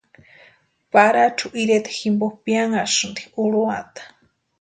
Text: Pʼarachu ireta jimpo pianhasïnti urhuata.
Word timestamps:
Pʼarachu 0.91 1.47
ireta 1.61 1.91
jimpo 1.99 2.25
pianhasïnti 2.43 3.21
urhuata. 3.43 4.01